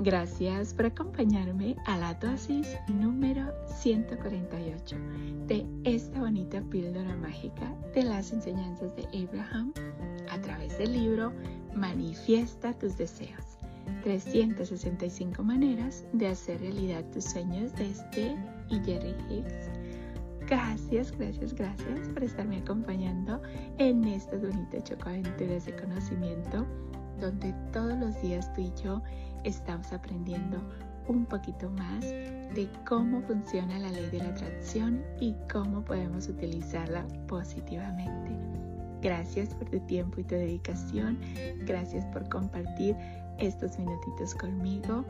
[0.00, 4.96] Gracias por acompañarme a la dosis número 148
[5.46, 9.72] de esta bonita píldora mágica de las enseñanzas de Abraham
[10.30, 11.32] a través del libro
[11.74, 13.58] Manifiesta tus deseos.
[14.04, 18.36] 365 maneras de hacer realidad tus sueños desde este
[18.70, 19.68] y Jerry Hicks.
[20.48, 23.42] Gracias, gracias, gracias por estarme acompañando
[23.76, 26.66] en estas bonitas chocoaventuras de conocimiento
[27.20, 29.02] donde todos los días tú y yo
[29.44, 30.60] estamos aprendiendo
[31.08, 37.06] un poquito más de cómo funciona la ley de la atracción y cómo podemos utilizarla
[37.26, 38.30] positivamente.
[39.00, 41.18] Gracias por tu tiempo y tu dedicación.
[41.66, 42.96] Gracias por compartir
[43.38, 45.04] estos minutitos conmigo.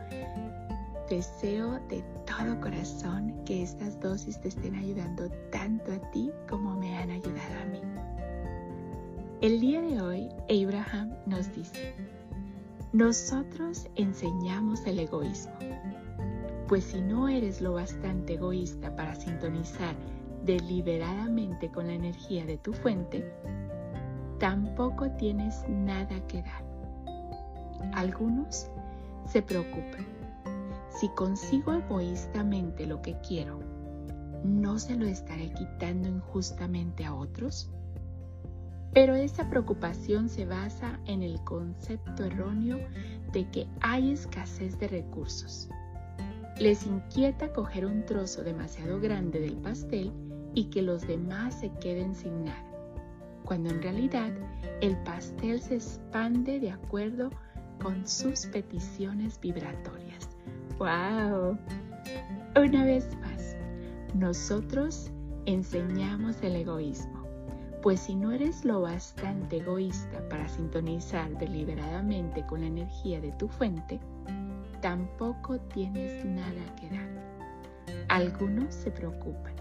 [1.09, 6.99] Deseo de todo corazón que estas dosis te estén ayudando tanto a ti como me
[6.99, 7.81] han ayudado a mí.
[9.41, 11.95] El día de hoy, Abraham nos dice,
[12.93, 15.53] nosotros enseñamos el egoísmo,
[16.67, 19.95] pues si no eres lo bastante egoísta para sintonizar
[20.45, 23.33] deliberadamente con la energía de tu fuente,
[24.41, 26.65] tampoco tienes nada que dar.
[27.95, 28.69] Algunos
[29.29, 30.05] se preocupan.
[30.99, 33.61] Si consigo egoístamente lo que quiero,
[34.43, 37.71] ¿no se lo estaré quitando injustamente a otros?
[38.95, 42.79] Pero esa preocupación se basa en el concepto erróneo
[43.33, 45.69] de que hay escasez de recursos.
[46.59, 50.13] Les inquieta coger un trozo demasiado grande del pastel
[50.55, 52.65] y que los demás se queden sin nada,
[53.45, 54.33] cuando en realidad
[54.81, 57.31] el pastel se expande de acuerdo
[57.81, 60.29] con sus peticiones vibratorias.
[60.79, 61.59] ¡Wow!
[62.57, 63.57] Una vez más,
[64.15, 65.13] nosotros
[65.47, 67.18] enseñamos el egoísmo
[67.83, 73.49] pues si no eres lo bastante egoísta para sintonizar deliberadamente con la energía de tu
[73.49, 74.01] fuente,
[74.81, 77.09] tampoco tienes nada que dar.
[78.09, 79.55] Algunos se preocupan.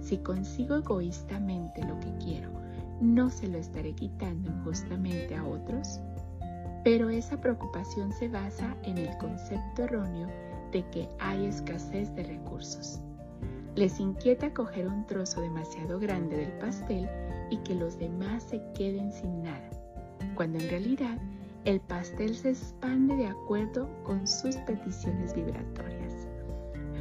[0.00, 2.50] Si consigo egoístamente lo que quiero,
[3.00, 6.00] ¿no se lo estaré quitando injustamente a otros?
[6.82, 10.28] Pero esa preocupación se basa en el concepto erróneo
[10.72, 13.00] de que hay escasez de recursos.
[13.80, 17.08] Les inquieta coger un trozo demasiado grande del pastel
[17.48, 19.70] y que los demás se queden sin nada,
[20.34, 21.16] cuando en realidad
[21.64, 26.28] el pastel se expande de acuerdo con sus peticiones vibratorias.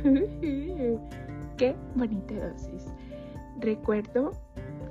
[1.57, 2.85] ¡Qué bonita dosis!
[3.59, 4.31] Recuerdo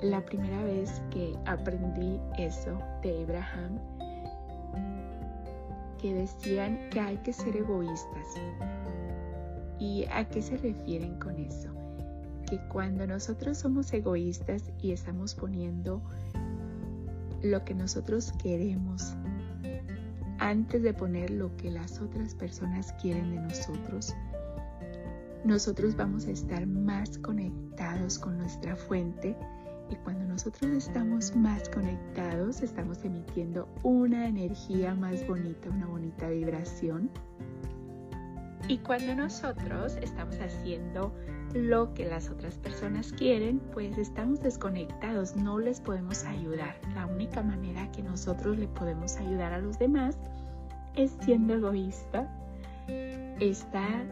[0.03, 3.79] la primera vez que aprendí eso de Abraham,
[5.97, 8.35] que decían que hay que ser egoístas.
[9.79, 11.79] ¿Y a qué se refieren con eso?
[12.49, 16.03] que cuando nosotros somos egoístas y estamos poniendo
[17.43, 19.15] lo que nosotros queremos
[20.39, 24.15] antes de poner lo que las otras personas quieren de nosotros,
[25.45, 29.37] nosotros vamos a estar más conectados con nuestra fuente
[29.91, 37.11] y cuando nosotros estamos más conectados estamos emitiendo una energía más bonita, una bonita vibración.
[38.69, 41.15] Y cuando nosotros estamos haciendo
[41.55, 46.77] lo que las otras personas quieren, pues estamos desconectados, no les podemos ayudar.
[46.95, 50.19] La única manera que nosotros le podemos ayudar a los demás
[50.95, 52.29] es siendo egoísta,
[53.41, 54.05] estar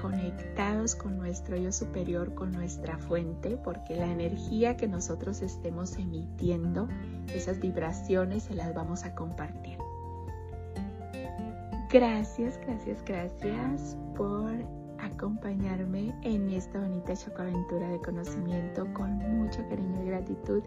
[0.00, 6.88] conectados con nuestro yo superior, con nuestra fuente, porque la energía que nosotros estemos emitiendo,
[7.34, 9.78] esas vibraciones se las vamos a compartir.
[11.94, 14.50] Gracias, gracias, gracias por
[14.98, 20.60] acompañarme en esta bonita chocoaventura de conocimiento con mucho cariño y gratitud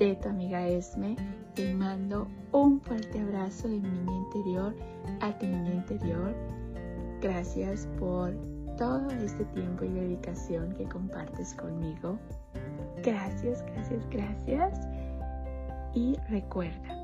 [0.00, 1.14] de tu amiga Esme.
[1.54, 4.74] Te mando un fuerte abrazo de mi niña interior
[5.20, 6.34] a tu niña interior.
[7.22, 8.34] Gracias por
[8.76, 12.18] todo este tiempo y dedicación que compartes conmigo.
[13.04, 14.88] Gracias, gracias, gracias.
[15.94, 16.98] Y recuerda,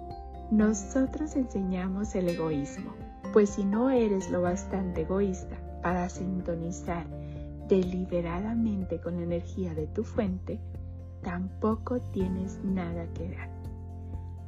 [0.50, 2.90] nosotros enseñamos el egoísmo,
[3.32, 7.06] pues si no eres lo bastante egoísta para sintonizar
[7.68, 10.60] deliberadamente con la energía de tu fuente,
[11.22, 13.48] tampoco tienes nada que dar.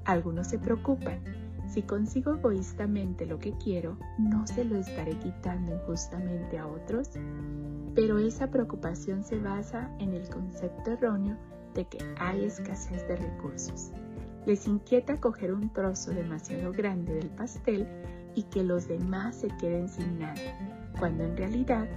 [0.05, 1.21] Algunos se preocupan.
[1.69, 7.11] Si consigo egoístamente lo que quiero, no se lo estaré quitando injustamente a otros.
[7.95, 11.37] Pero esa preocupación se basa en el concepto erróneo
[11.75, 13.93] de que hay escasez de recursos.
[14.45, 17.87] Les inquieta coger un trozo demasiado grande del pastel
[18.35, 20.35] y que los demás se queden sin nada
[20.99, 21.89] cuando en realidad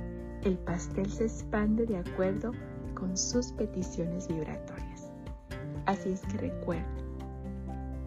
[0.43, 2.51] el pastel se expande de acuerdo
[2.95, 5.11] con sus peticiones vibratorias.
[5.85, 6.85] Así es que recuerda,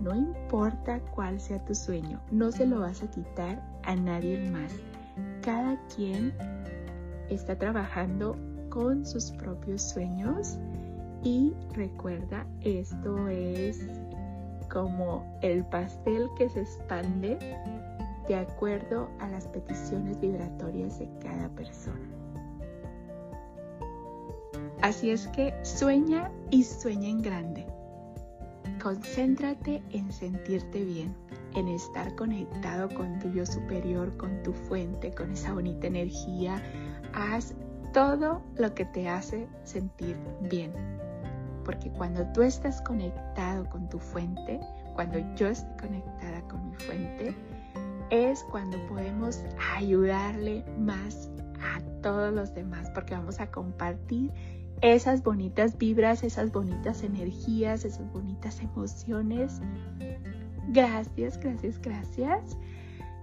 [0.01, 4.73] No importa cuál sea tu sueño, no se lo vas a quitar a nadie más.
[5.43, 6.33] Cada quien
[7.29, 8.37] está trabajando
[8.69, 10.59] con sus propios sueños
[11.25, 13.85] y recuerda, esto es
[14.71, 17.39] como el pastel que se expande
[18.29, 21.99] de acuerdo a las peticiones vibratorias de cada persona.
[24.83, 27.67] Así es que sueña y sueña en grande.
[28.81, 31.17] Concéntrate en sentirte bien,
[31.57, 36.63] en estar conectado con tu yo superior, con tu fuente, con esa bonita energía.
[37.13, 37.55] Haz
[37.93, 40.73] todo lo que te hace sentir bien.
[41.65, 44.61] Porque cuando tú estás conectado con tu fuente,
[44.95, 47.35] cuando yo estoy conectada con mi fuente,
[48.11, 49.41] es cuando podemos
[49.77, 54.33] ayudarle más a todos los demás, porque vamos a compartir
[54.81, 59.61] esas bonitas vibras, esas bonitas energías, esas bonitas emociones.
[60.69, 62.57] Gracias, gracias, gracias.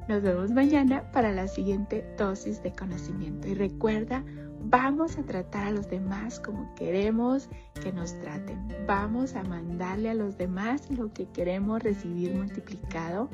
[0.07, 3.47] Nos vemos mañana para la siguiente dosis de conocimiento.
[3.47, 4.23] Y recuerda,
[4.61, 7.49] vamos a tratar a los demás como queremos
[7.81, 8.67] que nos traten.
[8.85, 13.29] Vamos a mandarle a los demás lo que queremos recibir multiplicado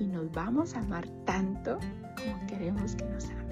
[0.00, 1.78] y nos vamos a amar tanto
[2.16, 3.49] como queremos que nos amen.